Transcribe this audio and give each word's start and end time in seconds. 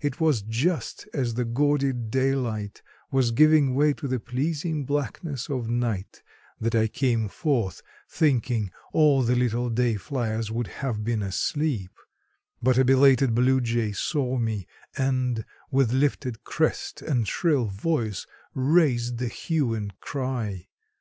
It 0.00 0.20
was 0.20 0.42
just 0.42 1.08
as 1.14 1.34
the 1.34 1.44
gaudy 1.44 1.92
daylight 1.92 2.82
was 3.12 3.30
giving 3.30 3.76
way 3.76 3.92
to 3.92 4.08
the 4.08 4.18
pleasing 4.18 4.84
blackness 4.84 5.48
of 5.48 5.70
night 5.70 6.20
that 6.58 6.74
I 6.74 6.88
came 6.88 7.28
forth, 7.28 7.80
thinking 8.10 8.72
all 8.92 9.22
the 9.22 9.36
little 9.36 9.70
day 9.70 9.94
flyers 9.94 10.50
would 10.50 10.66
have 10.66 11.04
been 11.04 11.22
asleep, 11.22 11.92
but 12.60 12.76
a 12.76 12.84
belated 12.84 13.36
bluejay 13.36 13.92
saw 13.92 14.36
me 14.36 14.66
and, 14.96 15.44
with 15.70 15.92
lifted 15.92 16.42
crest 16.42 17.00
and 17.00 17.28
shrill 17.28 17.66
voice, 17.66 18.26
raised 18.54 19.18
the 19.18 19.28
hue 19.28 19.74
and 19.74 19.94
cry. 20.00 20.66